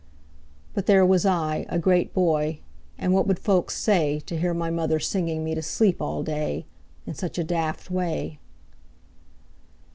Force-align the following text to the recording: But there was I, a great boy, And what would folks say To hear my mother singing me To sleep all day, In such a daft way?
But 0.73 0.87
there 0.87 1.05
was 1.05 1.27
I, 1.27 1.67
a 1.69 1.77
great 1.77 2.11
boy, 2.11 2.57
And 2.97 3.13
what 3.13 3.27
would 3.27 3.37
folks 3.37 3.77
say 3.77 4.19
To 4.21 4.35
hear 4.35 4.51
my 4.51 4.71
mother 4.71 4.97
singing 4.99 5.43
me 5.43 5.53
To 5.53 5.61
sleep 5.61 6.01
all 6.01 6.23
day, 6.23 6.65
In 7.05 7.13
such 7.13 7.37
a 7.37 7.43
daft 7.43 7.91
way? 7.91 8.39